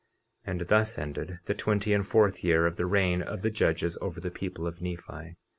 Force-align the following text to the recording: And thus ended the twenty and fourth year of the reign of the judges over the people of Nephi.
And 0.43 0.61
thus 0.61 0.97
ended 0.97 1.41
the 1.45 1.53
twenty 1.53 1.93
and 1.93 2.03
fourth 2.03 2.43
year 2.43 2.65
of 2.65 2.75
the 2.75 2.87
reign 2.87 3.21
of 3.21 3.43
the 3.43 3.51
judges 3.51 3.99
over 4.01 4.19
the 4.19 4.31
people 4.31 4.65
of 4.65 4.81
Nephi. 4.81 5.35